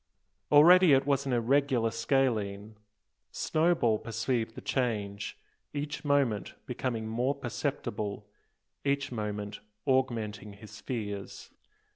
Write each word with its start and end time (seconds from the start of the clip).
Already 0.51 0.97
was 0.97 1.21
it 1.21 1.25
an 1.29 1.33
irregular 1.33 1.91
scalene. 1.91 2.75
Snowball 3.29 3.99
perceived 3.99 4.55
the 4.55 4.61
change, 4.61 5.37
each 5.75 6.03
moment 6.03 6.55
becoming 6.65 7.07
more 7.07 7.35
perceptible, 7.35 8.27
each 8.83 9.11
moment 9.11 9.59
augmenting 9.85 10.53
his 10.53 10.81
fears. 10.81 11.51